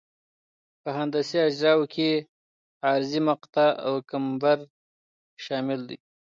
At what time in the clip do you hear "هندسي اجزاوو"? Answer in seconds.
0.97-1.91